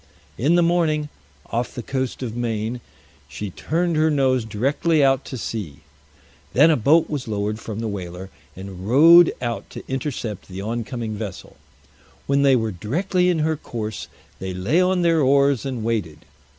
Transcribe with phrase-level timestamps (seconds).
[0.35, 1.09] In the morning,
[1.51, 2.81] off the coast of Maine,
[3.29, 5.81] she turned her nose directly out to sea.
[6.53, 11.13] Then a boat was lowered from the whaler, and rowed out to intercept the oncoming
[11.17, 11.55] vessel.
[12.25, 14.07] When they were directly in her course,
[14.39, 16.25] they lay on their oars and waited.